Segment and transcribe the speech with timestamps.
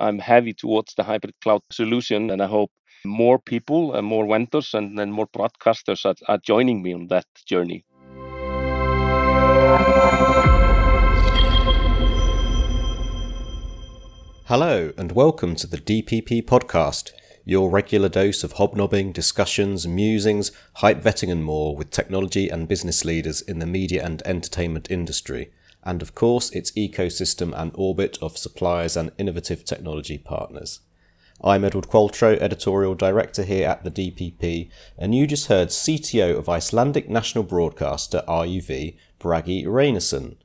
[0.00, 2.72] I'm heavy towards the hybrid cloud solution, and I hope
[3.04, 7.26] more people and more vendors and then more broadcasters are, are joining me on that
[7.46, 7.84] journey.
[14.46, 17.12] Hello, and welcome to the DPP podcast,
[17.44, 23.04] your regular dose of hobnobbing, discussions, musings, hype vetting, and more with technology and business
[23.04, 25.52] leaders in the media and entertainment industry,
[25.84, 30.80] and of course, its ecosystem and orbit of suppliers and innovative technology partners.
[31.42, 36.48] I'm Edward Qualtrough, editorial director here at the DPP, and you just heard CTO of
[36.48, 40.36] Icelandic national broadcaster RUV, Bragi Reynisson.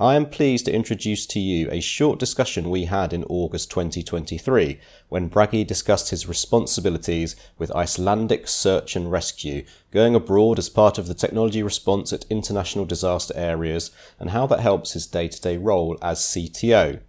[0.00, 4.78] I am pleased to introduce to you a short discussion we had in August 2023
[5.08, 11.08] when Bragi discussed his responsibilities with Icelandic Search and Rescue, going abroad as part of
[11.08, 13.90] the technology response at international disaster areas
[14.20, 17.00] and how that helps his day to day role as CTO.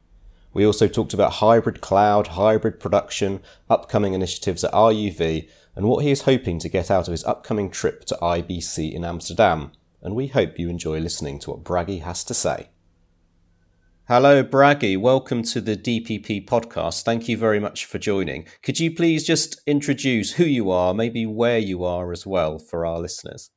[0.51, 6.09] We also talked about hybrid cloud, hybrid production, upcoming initiatives at RUV, and what he
[6.09, 9.73] is hoping to get out of his upcoming trip to IBC in Amsterdam.
[10.01, 12.69] And we hope you enjoy listening to what Bragi has to say.
[14.09, 14.97] Hello, Bragi.
[14.97, 17.03] Welcome to the DPP podcast.
[17.03, 18.47] Thank you very much for joining.
[18.63, 22.87] Could you please just introduce who you are, maybe where you are as well for
[22.87, 23.51] our listeners?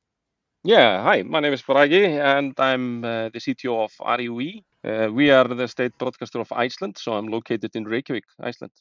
[0.63, 4.63] Yeah, hi, my name is Bragi and I'm uh, the CTO of RUV.
[4.85, 8.73] Uh, we are the state broadcaster of Iceland, so I'm located in Reykjavik, Iceland.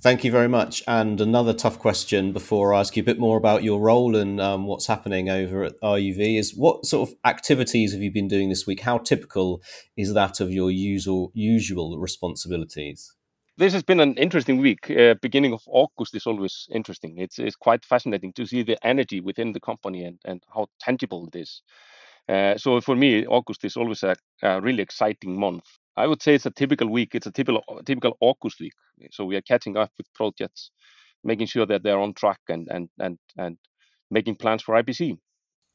[0.00, 0.80] Thank you very much.
[0.86, 4.40] And another tough question before I ask you a bit more about your role and
[4.40, 8.48] um, what's happening over at RUV is what sort of activities have you been doing
[8.48, 8.80] this week?
[8.80, 9.60] How typical
[9.96, 13.12] is that of your usual usual responsibilities?
[13.56, 14.88] This has been an interesting week.
[14.88, 17.18] Uh, beginning of August is always interesting.
[17.18, 21.26] It's, it's quite fascinating to see the energy within the company and, and how tangible
[21.26, 21.62] it is.
[22.28, 25.64] Uh, so for me, August is always a, a really exciting month
[25.98, 27.14] I would say it's a typical week.
[27.14, 28.72] It's a typical typical August week.
[29.10, 30.70] So we are catching up with projects,
[31.24, 33.58] making sure that they're on track and and and and
[34.10, 35.18] making plans for IBC.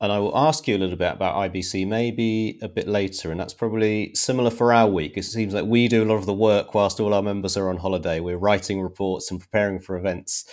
[0.01, 3.39] And I will ask you a little bit about IBC maybe a bit later, and
[3.39, 5.17] that's probably similar for our week.
[5.17, 7.69] It seems like we do a lot of the work whilst all our members are
[7.69, 8.19] on holiday.
[8.19, 10.45] We're writing reports and preparing for events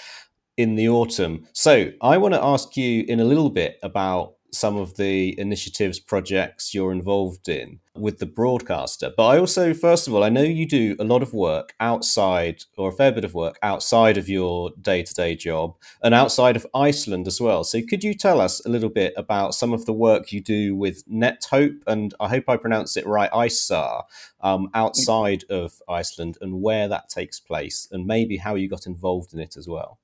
[0.56, 1.47] in the autumn.
[1.52, 5.99] So I want to ask you in a little bit about some of the initiatives,
[5.99, 9.12] projects you're involved in with the broadcaster.
[9.16, 12.65] But I also, first of all, I know you do a lot of work outside,
[12.77, 16.56] or a fair bit of work outside of your day to day job and outside
[16.56, 17.65] of Iceland as well.
[17.65, 20.75] So could you tell us a little bit about some of the work you do
[20.77, 24.05] with NetHope, and I hope I pronounce it right, ICE-SAR,
[24.41, 29.34] um, outside of Iceland and where that takes place, and maybe how you got involved
[29.34, 29.99] in it as well?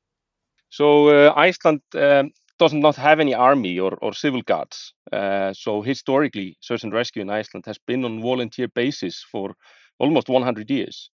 [0.69, 4.94] So uh, Iceland um, does not have any army or, or civil guards.
[5.12, 9.55] Uh, so historically, search and rescue in Iceland has been on volunteer basis for
[9.99, 11.11] almost 100 years.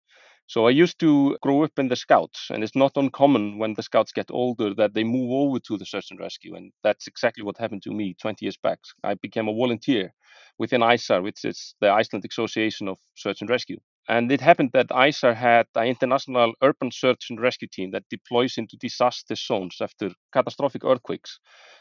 [0.47, 3.83] So I used to grow up in the scouts, and it's not uncommon when the
[3.83, 7.43] scouts get older that they move over to the search and rescue, and that's exactly
[7.45, 8.81] what happened to me 20 years back.
[9.03, 10.13] I became a volunteer
[10.59, 13.79] within ICE-SAR, which is the Icelandic Association of Search and Rescue.
[14.09, 18.59] And it happened that ICE-SAR had an international urban search and rescue team that deploys
[18.59, 21.39] into disaster zones after catastrophic earthquakes.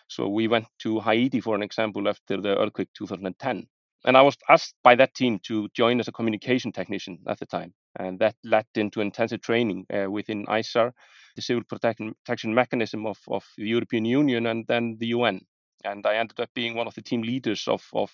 [0.08, 3.68] So we went to Haiti, for an example, after the earthquake 2010.
[4.06, 7.48] And I was asked by that team to join as a communication technician at the
[7.48, 7.74] time.
[7.98, 10.94] And that led into intensive training uh, within ICE-SAR,
[11.36, 12.16] the civil protection,
[12.54, 15.42] mechanism of, of the European Union and then the UN.
[15.84, 18.12] And I ended up being one of the team leaders of, of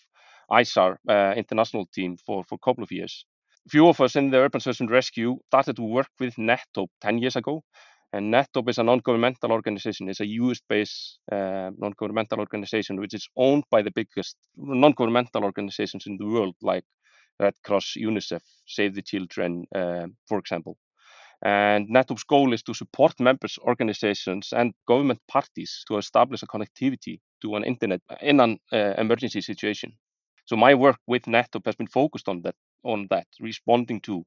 [0.49, 3.25] ICE-SAR uh, international team for, for a couple of years
[3.69, 7.17] few of us in the Urban Search and Rescue started to work with NetHope 10
[7.19, 7.63] years ago.
[8.13, 10.07] And NetHope is a non-governmental organization.
[10.09, 16.17] It's a US-based uh, non-governmental organization which is owned by the biggest non-governmental organizations in
[16.17, 16.85] the world, like
[17.39, 20.77] Red Cross, UNICEF, Save the Children, uh, for example.
[21.43, 27.19] And NetHope's goal is to support members, organizations, and government parties to establish a connectivity
[27.41, 29.93] to an internet in an uh, emergency situation.
[30.45, 34.25] So my work with NetHope has been focused on that, on that, responding to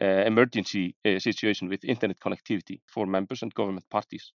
[0.00, 4.32] uh, emergency uh, situation with internet connectivity for members and government parties.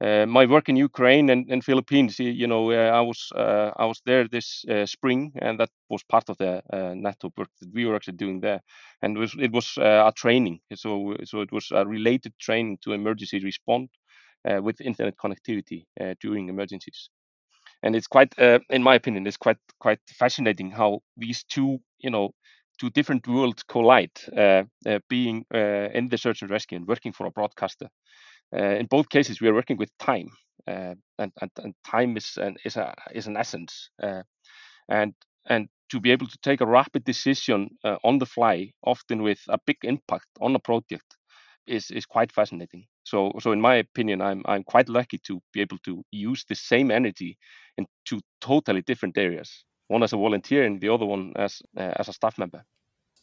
[0.00, 3.84] Uh, my work in Ukraine and, and Philippines, you know, uh, I was uh, I
[3.84, 7.84] was there this uh, spring, and that was part of the NetHope work that we
[7.84, 8.60] were actually doing there,
[9.02, 12.92] and it was it was a training, so so it was a related training to
[12.92, 13.90] emergency response
[14.44, 15.86] with internet connectivity
[16.20, 17.10] during emergencies.
[17.82, 22.10] And it's quite, uh, in my opinion, it's quite quite fascinating how these two, you
[22.10, 22.30] know,
[22.78, 24.10] two different worlds collide.
[24.36, 27.88] Uh, uh, being uh, in the search and rescue and working for a broadcaster.
[28.56, 30.30] Uh, in both cases, we are working with time,
[30.66, 33.90] uh, and, and, and time is an is a is an essence,
[34.88, 35.14] and
[35.46, 37.68] and to be able to take a rapid decision
[38.04, 41.16] on the fly, often with a big impact on a project,
[41.66, 42.86] is is quite fascinating.
[43.04, 46.54] So so in my opinion, I'm I'm quite lucky to be able to use the
[46.54, 47.36] same energy
[47.76, 49.64] in two totally different areas.
[49.88, 52.64] One as a volunteer and the other one as uh, as a staff member.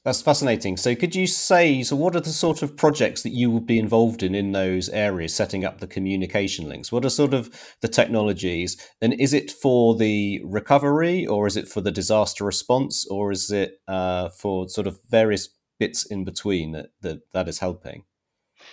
[0.06, 0.78] That's fascinating.
[0.78, 1.96] So, could you say so?
[1.96, 5.34] What are the sort of projects that you would be involved in in those areas,
[5.34, 6.92] setting up the communication links?
[6.92, 7.50] What are sort of
[7.82, 13.08] the technologies, and is it for the recovery, or is it for the disaster response,
[13.08, 17.58] or is it uh, for sort of various bits in between that that, that is
[17.58, 18.04] helping?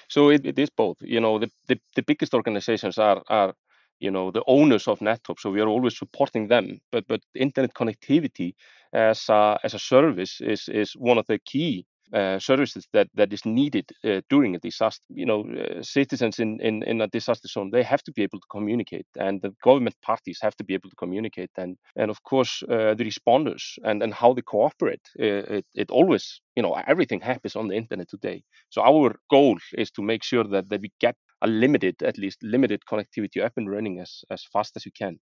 [0.09, 0.99] So it, it is both.
[1.01, 3.55] You know, the, the, the biggest organizations are are
[4.03, 6.81] you know the owners of NetHope, so we are always supporting them.
[6.93, 8.55] But but internet connectivity
[8.93, 13.33] as a, as a service is is one of the key uh, services that that
[13.33, 15.05] is needed uh, during a disaster.
[15.09, 18.41] You know, uh, citizens in, in in a disaster zone they have to be able
[18.41, 22.23] to communicate, and the government parties have to be able to communicate, and and of
[22.23, 25.07] course uh, the responders and and how they cooperate.
[25.19, 28.43] Uh, it, it always you know everything happens on the internet today.
[28.71, 32.39] So our goal is to make sure that that we get a limited, at least
[32.43, 33.45] limited connectivity.
[33.45, 35.19] Up and running as as fast as you can,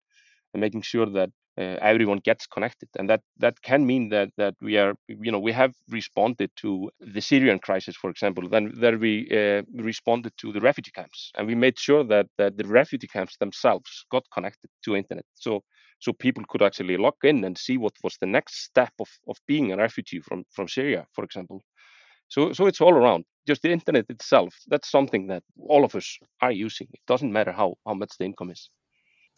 [0.53, 2.89] and making sure that uh, everyone gets connected.
[2.97, 6.89] And that that can mean that that we are you know we have responded to
[6.99, 11.31] the syrian crisis for example then there we uh, responded to the refugee camps.
[11.37, 15.25] And we made sure that that the refugee camps themselves got connected to internet.
[15.35, 15.63] So
[15.99, 19.37] so people could actually log in and see what was the next step of of
[19.47, 21.63] being a refugee from from syria for example.
[22.29, 26.07] So so it's all around just the internet itself that's something that all of us
[26.41, 28.69] are using it doesn't matter how how much the income is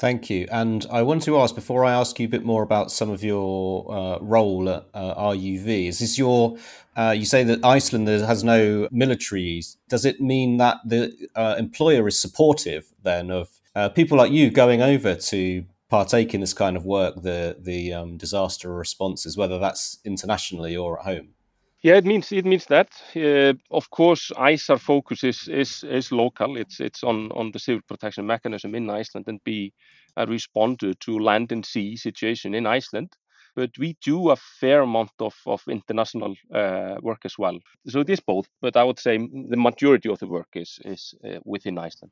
[0.01, 0.47] Thank you.
[0.51, 3.23] And I want to ask before I ask you a bit more about some of
[3.23, 5.89] your uh, role at uh, RUV.
[5.89, 6.57] Is this your?
[6.97, 9.61] Uh, you say that Iceland has no military.
[9.89, 11.01] Does it mean that the
[11.35, 16.41] uh, employer is supportive then of uh, people like you going over to partake in
[16.41, 21.27] this kind of work, the the um, disaster responses, whether that's internationally or at home?
[21.83, 22.89] Yeah, it means it means that.
[23.15, 26.57] Uh, of course, ICE-SAR focus is is is local.
[26.57, 29.73] It's it's on on the civil protection mechanism in Iceland and be
[30.15, 33.09] a responder to land and sea situation in Iceland.
[33.55, 37.57] But we do a fair amount of of international uh, work as well.
[37.87, 38.47] So it is both.
[38.61, 42.11] But I would say the majority of the work is is uh, within Iceland.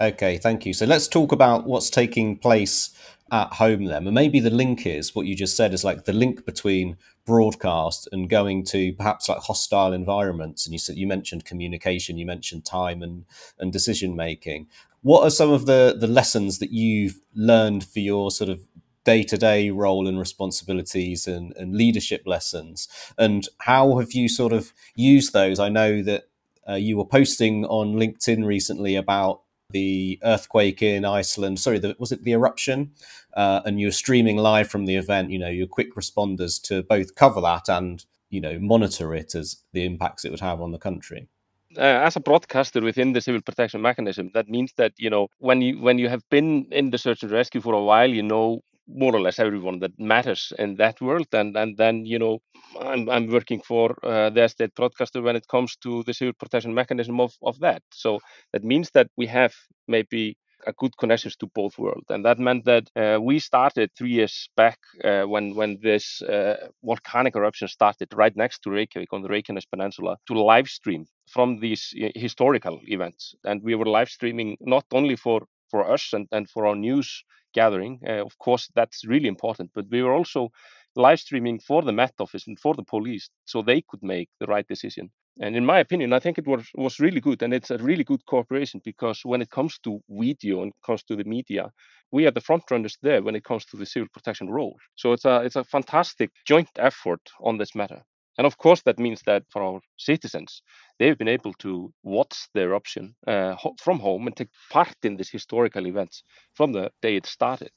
[0.00, 0.74] Okay, thank you.
[0.74, 2.90] So let's talk about what's taking place
[3.30, 4.06] at home then.
[4.06, 8.08] And maybe the link is what you just said is like the link between broadcast
[8.12, 10.64] and going to perhaps like hostile environments.
[10.64, 13.26] And you said you mentioned communication, you mentioned time and,
[13.58, 14.68] and decision making.
[15.02, 18.60] What are some of the, the lessons that you've learned for your sort of
[19.04, 22.88] day to day role and responsibilities and, and leadership lessons?
[23.18, 25.58] And how have you sort of used those?
[25.58, 26.28] I know that
[26.68, 31.58] uh, you were posting on LinkedIn recently about the earthquake in Iceland.
[31.58, 32.92] Sorry, the, was it the eruption?
[33.36, 35.30] Uh, and you're streaming live from the event.
[35.30, 39.62] You know, you're quick responders to both cover that and you know monitor it as
[39.72, 41.28] the impacts it would have on the country.
[41.76, 45.60] Uh, as a broadcaster within the civil protection mechanism, that means that you know when
[45.60, 48.62] you when you have been in the search and rescue for a while, you know
[48.88, 52.38] more or less everyone that matters in that world and and then you know
[52.80, 56.72] i'm, I'm working for uh, the state broadcaster when it comes to the civil protection
[56.72, 58.20] mechanism of, of that so
[58.52, 59.54] that means that we have
[59.88, 60.36] maybe
[60.66, 64.48] a good connections to both worlds and that meant that uh, we started three years
[64.56, 69.28] back uh, when when this uh, volcanic eruption started right next to reykjavik on the
[69.28, 74.56] reykjanes peninsula to live stream from these uh, historical events and we were live streaming
[74.60, 77.24] not only for for us and, and for our news
[77.54, 78.00] gathering.
[78.06, 79.70] Uh, of course, that's really important.
[79.74, 80.50] But we were also
[80.94, 84.46] live streaming for the Met Office and for the police so they could make the
[84.46, 85.10] right decision.
[85.40, 87.42] And in my opinion, I think it was, was really good.
[87.42, 91.16] And it's a really good cooperation because when it comes to video and comes to
[91.16, 91.72] the media,
[92.10, 94.76] we are the front runners there when it comes to the civil protection role.
[94.94, 98.02] So it's a it's a fantastic joint effort on this matter.
[98.38, 100.62] And of course, that means that for our citizens,
[100.98, 105.30] they've been able to watch their option uh, from home and take part in this
[105.30, 106.22] historical events
[106.54, 107.72] from the day it started.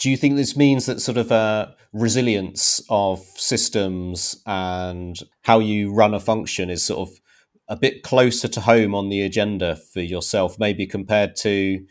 [0.00, 5.92] Do you think this means that sort of uh, resilience of systems and how you
[5.92, 7.20] run a function is sort of
[7.68, 11.86] a bit closer to home on the agenda for yourself, maybe compared to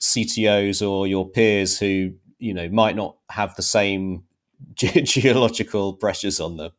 [0.00, 4.24] CTOs or your peers who you know might not have the same
[4.74, 6.72] ge- geological pressures on them?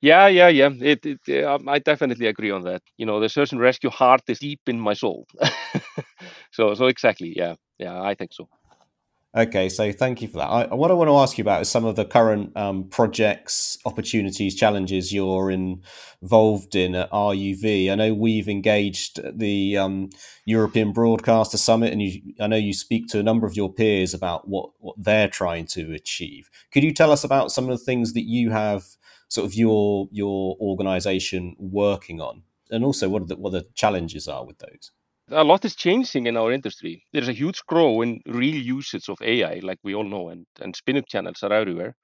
[0.00, 0.70] Yeah, yeah, yeah.
[0.80, 2.82] It, it um, I definitely agree on that.
[2.96, 5.28] You know, the search and rescue heart is deep in my soul.
[6.50, 7.32] so, so exactly.
[7.36, 8.02] Yeah, yeah.
[8.02, 8.48] I think so.
[9.34, 10.48] Okay, so thank you for that.
[10.48, 13.78] I, what I want to ask you about is some of the current um, projects,
[13.86, 15.82] opportunities, challenges you're in,
[16.20, 17.90] involved in at RUV.
[17.90, 20.10] I know we've engaged the um,
[20.44, 24.12] European Broadcaster Summit, and you, I know you speak to a number of your peers
[24.12, 26.50] about what, what they're trying to achieve.
[26.70, 28.84] Could you tell us about some of the things that you have
[29.28, 34.44] sort of your your organization working on and also what the, what the challenges are
[34.44, 34.90] with those?
[35.30, 37.04] A lot is changing in our industry.
[37.12, 40.76] There's a huge growth in real usage of AI, like we all know, and, and
[40.76, 41.96] spin-up channels are everywhere.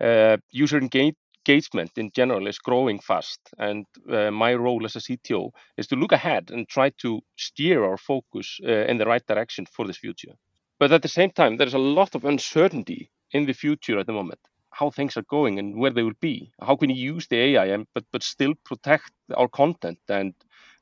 [0.00, 5.50] Uh, user engagement in general is growing fast, and uh, my role as a CTO
[5.76, 9.66] is to look ahead and try to steer our focus uh, in the right direction
[9.66, 10.34] for this future.
[10.78, 14.12] But at the same time, there's a lot of uncertainty in the future at the
[14.12, 16.52] moment how things are going and where they will be.
[16.60, 20.34] How can you use the AI and but but still protect our content and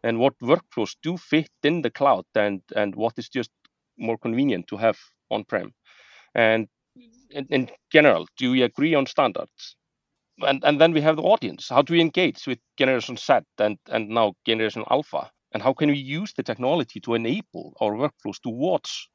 [0.07, 3.51] and what workflows do fit in the cloud and and what is just
[3.99, 4.99] more convenient to have
[5.31, 5.73] on-prem.
[6.35, 6.69] And
[7.31, 9.77] in, in general, do we agree on standards?
[10.41, 11.69] And and then we have the audience.
[11.69, 15.31] How do we engage with Generation Z and and now Generation Alpha?
[15.53, 19.09] And how can we use the technology to enable our workflows towards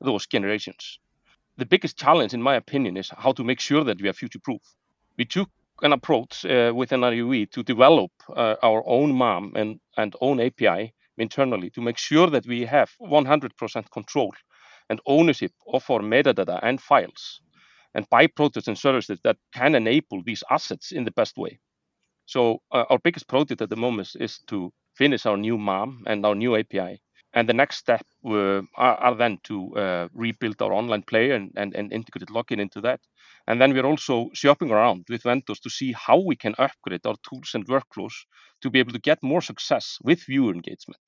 [0.00, 0.98] those generations?
[1.56, 4.40] the biggest challenge, in my opinion, is how to make sure that we are future
[4.40, 4.62] proof.
[5.16, 5.50] We took
[5.82, 10.94] an approach uh, within RUV to develop uh, our own MAM and, and own API
[11.18, 14.32] internally to make sure that we have 100% control
[14.90, 17.40] and ownership of our metadata and files
[17.94, 21.58] and byproducts and services that can enable these assets in the best way.
[22.26, 26.24] So uh, our biggest project at the moment is to finish our new MAM and
[26.24, 27.00] our new API
[27.34, 31.50] and the next step uh, are, are, then to uh, rebuild our online player and,
[31.56, 33.00] and, and integrate login into that.
[33.46, 37.16] And then we're also shopping around with vendors to see how we can upgrade our
[37.28, 38.14] tools and workflows
[38.62, 41.00] to be able to get more success with viewer engagement.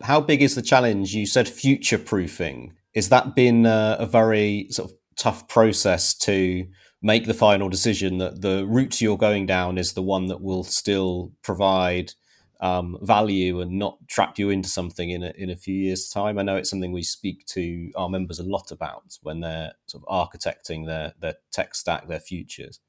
[0.00, 1.12] How big is the challenge?
[1.12, 2.74] You said future proofing.
[2.94, 6.66] Is that been a, a very sort of tough process to
[7.02, 10.64] make the final decision that the route you're going down is the one that will
[10.64, 12.12] still provide
[12.60, 16.38] um, value and not trap you into something in a, in a few years' time.
[16.38, 20.04] I know it's something we speak to our members a lot about when they're sort
[20.04, 22.80] of architecting their their tech stack, their futures.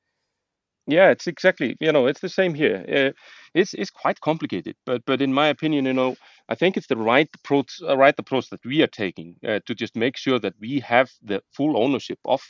[0.88, 2.84] Yeah, it's exactly you know it's the same here.
[2.88, 3.12] Uh,
[3.54, 6.16] it's it's quite complicated, but but in my opinion, you know,
[6.48, 9.76] I think it's the right approach, uh, right approach that we are taking uh, to
[9.76, 12.42] just make sure that we have the full ownership of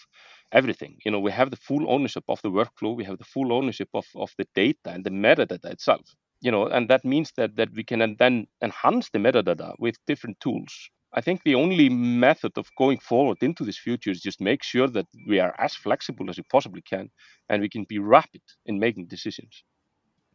[0.54, 1.00] everything.
[1.04, 3.90] You know, we have the full ownership of the workflow, we have the full ownership
[3.94, 7.70] of of the data and the metadata itself you know, and that means that that
[7.74, 10.74] we can then enhance the metadata with different tools.
[11.14, 14.88] I think the only method of going forward into this future is just make sure
[14.90, 17.10] that we are as flexible as we possibly can,
[17.50, 19.64] and we can be rapid in making decisions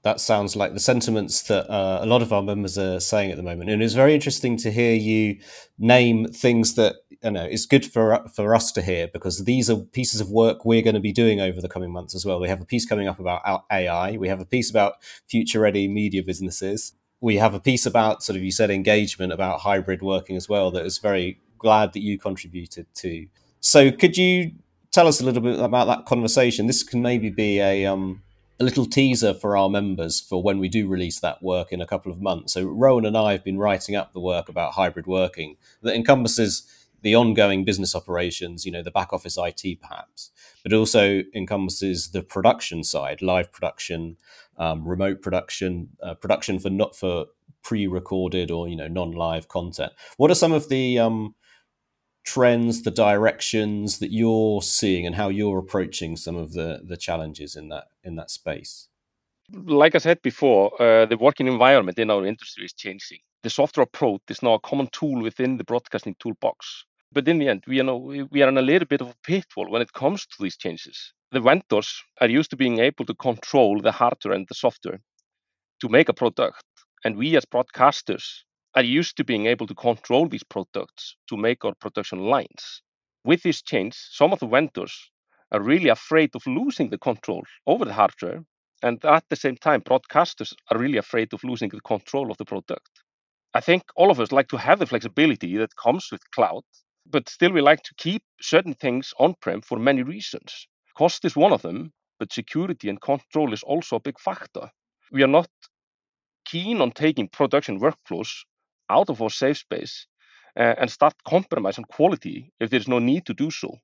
[0.04, 3.38] that sounds like the sentiments that uh, a lot of our members are saying at
[3.38, 3.70] the moment.
[3.70, 5.38] And it's very interesting to hear you
[5.78, 9.76] name things that you know it's good for for us to hear because these are
[9.76, 12.38] pieces of work we're going to be doing over the coming months as well.
[12.38, 14.18] We have a piece coming up about AI.
[14.18, 16.92] We have a piece about future ready media businesses.
[17.22, 20.70] We have a piece about sort of you said engagement about hybrid working as well.
[20.70, 23.26] That is very glad that you contributed to.
[23.60, 24.52] So could you
[24.92, 26.66] tell us a little bit about that conversation?
[26.66, 28.22] This can maybe be a um,
[28.60, 31.86] a little teaser for our members for when we do release that work in a
[31.86, 32.52] couple of months.
[32.52, 36.70] So Rowan and I have been writing up the work about hybrid working that encompasses
[37.02, 40.30] the ongoing business operations, you know, the back office IT perhaps,
[40.62, 44.16] but also encompasses the production side, live production,
[44.56, 47.26] um, remote production, uh, production for not for
[47.62, 49.92] pre-recorded or you know non-live content.
[50.16, 51.34] What are some of the um,
[52.24, 57.56] trends, the directions that you're seeing, and how you're approaching some of the the challenges
[57.56, 58.88] in that in that space?
[59.52, 63.18] Like I said before, uh, the working environment in our industry is changing.
[63.42, 66.84] The software approach is now a common tool within the broadcasting toolbox.
[67.12, 69.70] But in the end, we are, we are in a little bit of a pitfall
[69.70, 71.12] when it comes to these changes.
[71.30, 75.00] The vendors are used to being able to control the hardware and the software
[75.80, 76.64] to make a product.
[77.04, 78.44] And we as broadcasters
[78.76, 82.82] are used to being able to control these products to make our production lines.
[83.24, 85.10] With this change, some of the vendors
[85.52, 88.44] are really afraid of losing the control over the hardware.
[88.82, 92.44] And at the same time, broadcasters are really afraid of losing the control of the
[92.44, 92.90] product.
[93.54, 96.64] I think all of us like to have the flexibility that comes with cloud,
[97.06, 100.66] but still we like to keep certain things on prem for many reasons.
[100.98, 104.68] Cost is one of them, but security and control is also a big factor.
[105.12, 105.48] We are not
[106.44, 108.44] keen on taking production workflows
[108.88, 110.06] out of our safe space
[110.58, 113.78] uh, and start compromise on quality if there's no need to do so.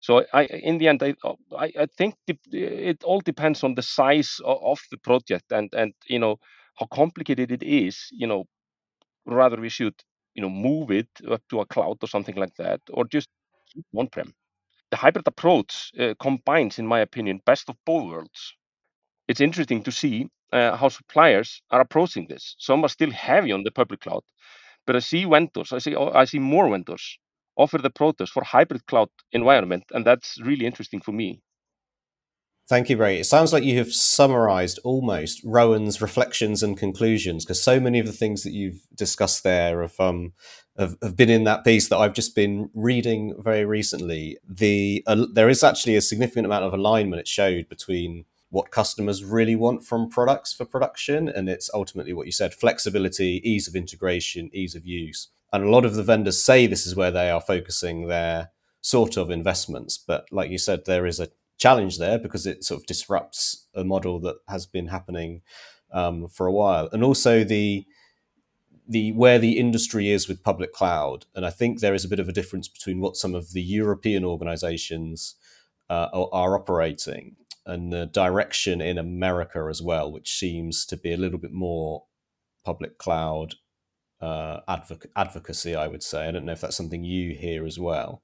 [0.00, 1.14] So I, in the end, I,
[1.56, 5.92] I, I think it all depends on the size of, of the project and, and,
[6.08, 6.38] you know,
[6.74, 8.44] how complicated it is, you know,
[9.26, 9.94] rather we should,
[10.34, 13.28] you know, move it up to a cloud or something like that, or just
[13.96, 14.34] on-prem.
[14.90, 18.54] The hybrid approach uh, combines, in my opinion, best of both worlds.
[19.28, 22.54] It's interesting to see uh, how suppliers are approaching this.
[22.58, 24.22] Some are still heavy on the public cloud,
[24.86, 27.18] but I see vendors, I see, I see more vendors
[27.56, 31.42] offer the products for hybrid cloud environment, and that's really interesting for me.
[32.68, 33.18] Thank you, Ray.
[33.18, 38.06] It sounds like you have summarized almost Rowan's reflections and conclusions because so many of
[38.06, 40.32] the things that you've discussed there have, um,
[40.78, 44.38] have, have been in that piece that I've just been reading very recently.
[44.48, 49.24] The uh, there is actually a significant amount of alignment it showed between what customers
[49.24, 53.74] really want from products for production, and it's ultimately what you said: flexibility, ease of
[53.74, 55.28] integration, ease of use.
[55.52, 58.50] And a lot of the vendors say this is where they are focusing their
[58.82, 62.80] sort of investments, but like you said, there is a challenge there because it sort
[62.80, 65.40] of disrupts a model that has been happening
[65.92, 67.86] um, for a while, and also the
[68.86, 71.24] the where the industry is with public cloud.
[71.34, 73.62] And I think there is a bit of a difference between what some of the
[73.62, 75.36] European organisations
[75.88, 81.16] uh, are operating and the direction in America as well, which seems to be a
[81.16, 82.04] little bit more
[82.64, 83.54] public cloud
[84.20, 85.74] uh, advoc- advocacy.
[85.74, 86.28] I would say.
[86.28, 88.22] I don't know if that's something you hear as well.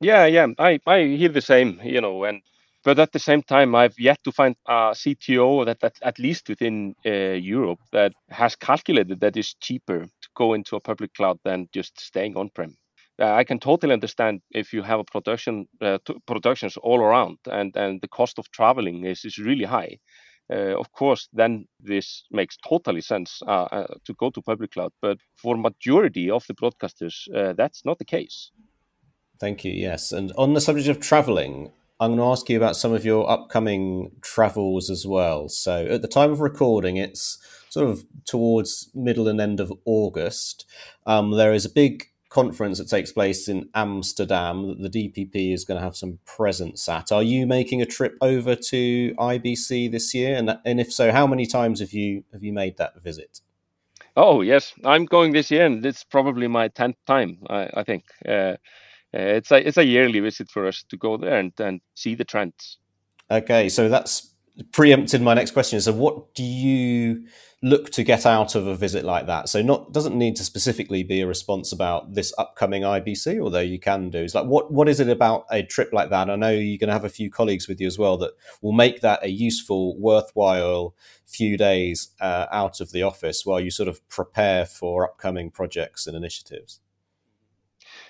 [0.00, 2.42] Yeah, yeah, I, I hear the same, you know, and
[2.84, 6.48] but at the same time, I've yet to find a CTO that, that at least
[6.48, 11.40] within uh, Europe that has calculated that it's cheaper to go into a public cloud
[11.44, 12.76] than just staying on-prem.
[13.20, 17.74] Uh, I can totally understand if you have a production uh, productions all around and
[17.76, 19.98] and the cost of traveling is is really high.
[20.52, 24.92] Uh, of course, then this makes totally sense uh, uh, to go to public cloud.
[25.02, 27.16] But for majority of the broadcasters,
[27.56, 28.52] that's not the case.
[29.40, 29.72] Thank you.
[29.72, 33.04] Yes, and on the subject of traveling, I'm going to ask you about some of
[33.04, 35.48] your upcoming travels as well.
[35.48, 37.38] So, at the time of recording, it's
[37.70, 40.64] sort of towards middle and end of August.
[41.06, 42.06] Um, there is a big
[42.36, 46.86] conference that takes place in Amsterdam that the DPP is going to have some presence
[46.86, 47.10] at.
[47.10, 50.36] Are you making a trip over to IBC this year?
[50.36, 53.40] And, and if so, how many times have you have you made that visit?
[54.16, 57.38] Oh yes, I'm going this year, and it's probably my tenth time.
[57.48, 58.04] I, I think.
[58.28, 58.56] Uh,
[59.16, 62.14] uh, it's a it's a yearly visit for us to go there and, and see
[62.14, 62.76] the trends.
[63.30, 64.34] Okay, so that's
[64.72, 65.80] preempted my next question.
[65.80, 67.26] So, what do you
[67.62, 69.48] look to get out of a visit like that?
[69.48, 73.78] So, not doesn't need to specifically be a response about this upcoming IBC, although you
[73.78, 74.18] can do.
[74.18, 76.30] It's like what what is it about a trip like that?
[76.30, 78.72] I know you're going to have a few colleagues with you as well that will
[78.72, 80.94] make that a useful, worthwhile
[81.26, 86.06] few days uh, out of the office while you sort of prepare for upcoming projects
[86.06, 86.80] and initiatives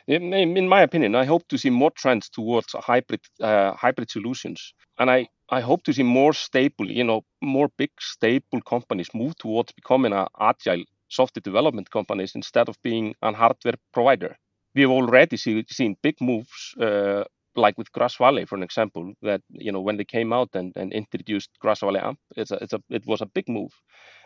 [0.07, 5.11] in, my opinion, I hope to see more trends towards hybrid uh, hybrid solutions, and
[5.11, 9.73] I I hope to see more stable, you know, more big stable companies move towards
[9.73, 14.37] becoming an agile software development companies instead of being a hardware provider.
[14.75, 19.15] We have already see, seen big moves, uh, like with Grass Valley, for an example,
[19.23, 22.57] that you know when they came out and, and introduced Grass Valley AMPP, it's a,
[22.57, 23.73] it's a, it was a big move.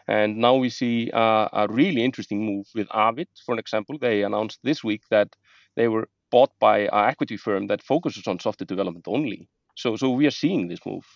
[0.09, 3.98] And now we see uh, a really interesting move with Avid, for an example.
[3.98, 5.28] They announced this week that
[5.76, 9.48] they were bought by an equity firm that focuses on software development only.
[9.81, 11.07] So, so we are seeing this move.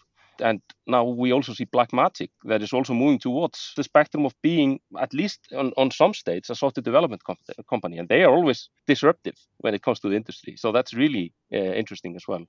[0.41, 4.81] And now we also see Blackmagic that is also moving towards the spectrum of being,
[4.99, 7.39] at least on, on some states, a software development comp-
[7.71, 7.99] company.
[7.99, 10.57] And they are always disruptive when it comes to the industry.
[10.57, 12.47] So that's really uh, interesting as well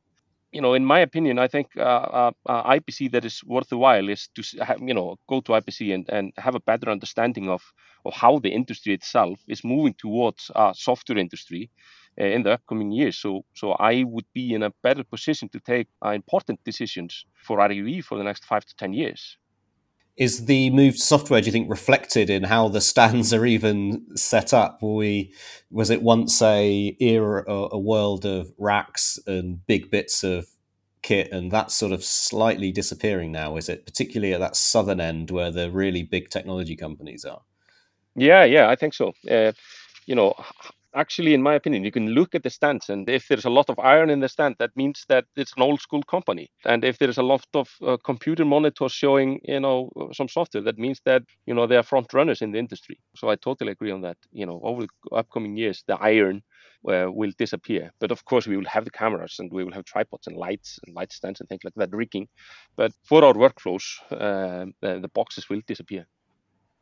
[0.55, 3.77] you know, in my opinion, I think uh, uh, uh IBC that is worth the
[3.77, 4.41] while is to
[4.79, 7.61] you know go to IBC and, and have a better understanding of
[8.05, 11.69] of how the industry itself is moving towards a software industry
[12.17, 13.17] in the upcoming years.
[13.17, 17.57] So so I would be in a better position to take uh, important decisions for
[17.57, 19.37] RUV for the next five to ten years.
[20.17, 24.05] Is the move to software do you think reflected in how the stands are even
[24.15, 24.81] set up?
[24.81, 25.33] Were we
[25.69, 30.47] was it once a era a world of racks and big bits of
[31.01, 33.57] kit and that's sort of slightly disappearing now?
[33.57, 37.41] Is it particularly at that southern end where the really big technology companies are?
[38.15, 39.11] Yeah yeah i think so.
[39.29, 39.51] Uh,
[40.05, 40.33] you know
[40.95, 43.69] actually, in my opinion, you can look at the stands, and if there's a lot
[43.69, 46.49] of iron in the stand, that means that it's an old school company.
[46.65, 50.77] And if there's a lot of uh, computer monitors showing, you know, some software, that
[50.79, 52.99] means that you know they are front runners in the industry.
[53.15, 54.17] So I totally agree on that.
[54.31, 56.43] You know, over the upcoming years, the iron
[56.89, 57.91] uh, will disappear.
[57.99, 60.79] But of course, we will have the cameras and we will have tripods and lights
[60.85, 62.27] and light stands and things like that rigging.
[62.75, 66.07] But for our workflows, uh, the, the boxes will disappear.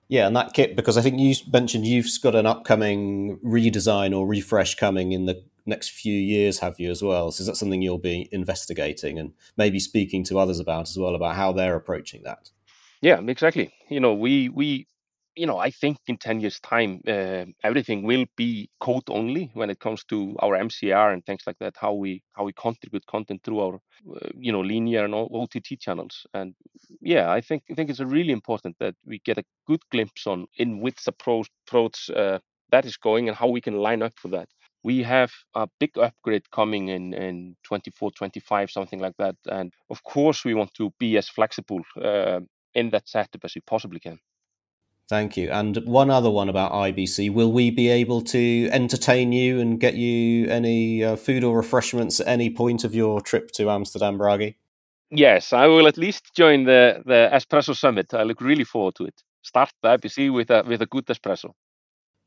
[0.08, 4.28] Yeah, and that kit because I think you mentioned you've got an upcoming redesign or
[4.28, 7.32] refresh coming in the next few years, have you as well?
[7.32, 11.16] So is that something you'll be investigating and maybe speaking to others about as well
[11.16, 12.50] about how they're approaching that?
[13.02, 13.74] Yeah, exactly.
[13.90, 14.88] You know, we we
[15.36, 19.70] you know, I think in 10 years' time, uh, everything will be code only when
[19.70, 21.76] it comes to our MCR and things like that.
[21.78, 26.26] How we how we contribute content through our, uh, you know, linear and OTT channels.
[26.34, 26.54] And
[27.02, 30.48] yeah, I think I think it's really important that we get a good glimpse on
[30.58, 32.40] in which approach approach uh,
[32.72, 34.50] that is going and how we can line up for that.
[34.84, 40.04] we have a big upgrade coming in in 24 25 something like that and of
[40.04, 42.40] course we want to be as flexible uh,
[42.74, 44.18] in that setup as we possibly can
[45.14, 45.52] Thank you.
[45.52, 47.32] And one other one about IBC.
[47.32, 52.20] Will we be able to entertain you and get you any uh, food or refreshments
[52.20, 54.58] at any point of your trip to Amsterdam, Bragi?
[55.12, 58.12] Yes, I will at least join the, the Espresso Summit.
[58.16, 59.22] I look really forward to it.
[59.44, 61.52] Start the IBC with a, with a good espresso.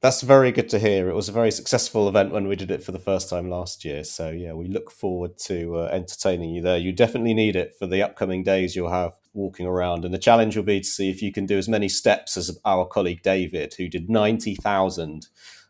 [0.02, 1.08] That's very good to hear.
[1.08, 3.84] It was a very successful event when we did it for the first time last
[3.84, 4.04] year.
[4.04, 6.76] So, yeah, we look forward to uh, entertaining you there.
[6.76, 10.04] You definitely need it for the upcoming days you'll have walking around.
[10.04, 12.58] And the challenge will be to see if you can do as many steps as
[12.64, 15.28] our colleague David, who did 90,000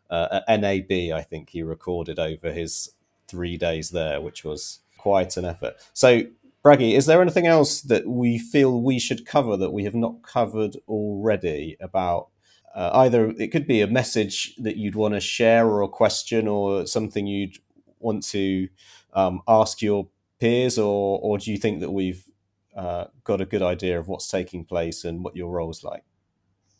[0.09, 2.93] uh, at NAB, I think he recorded over his
[3.27, 5.75] three days there, which was quite an effort.
[5.93, 6.23] So,
[6.63, 10.21] Bragi, is there anything else that we feel we should cover that we have not
[10.21, 12.27] covered already about
[12.77, 16.47] uh, either it could be a message that you'd want to share or a question
[16.47, 17.57] or something you'd
[17.99, 18.69] want to
[19.13, 20.07] um, ask your
[20.39, 22.23] peers or or do you think that we've
[22.75, 26.03] uh, got a good idea of what's taking place and what your role is like?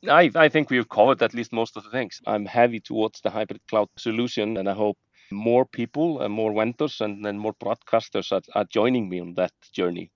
[0.07, 2.21] I, I think we've covered at least most of the things.
[2.27, 4.97] I'm heavy towards the hybrid cloud solution and i hope
[5.31, 9.51] more people and more vendors and then more broadcasters are, are joining me on that
[9.73, 10.12] journey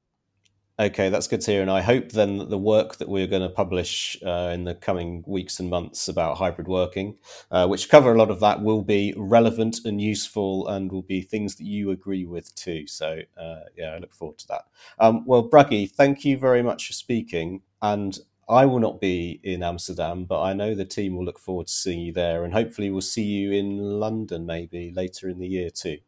[0.79, 1.61] Okay, that's good to hear.
[1.61, 4.73] And I hope then that the work that we're going to publish uh, in the
[4.73, 7.17] coming weeks and months about hybrid working,
[7.51, 11.21] uh, which cover a lot of that, will be relevant and useful and will be
[11.21, 12.87] things that you agree with too.
[12.87, 14.63] So, uh, yeah, I look forward to that.
[14.97, 17.61] Um, well, Bragi, thank you very much for speaking.
[17.81, 18.17] And
[18.49, 21.73] I will not be in Amsterdam, but I know the team will look forward to
[21.73, 22.43] seeing you there.
[22.43, 25.99] And hopefully, we'll see you in London maybe later in the year too.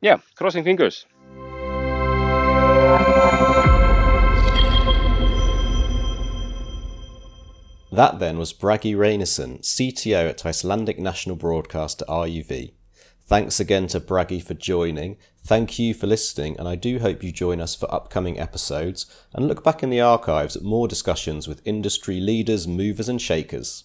[0.00, 1.04] Yeah, crossing fingers.
[7.92, 12.72] That then was Bragi Reynisson, CTO at Icelandic National Broadcaster RUV.
[13.26, 15.16] Thanks again to Bragi for joining.
[15.44, 19.48] Thank you for listening, and I do hope you join us for upcoming episodes and
[19.48, 23.84] look back in the archives at more discussions with industry leaders, movers, and shakers.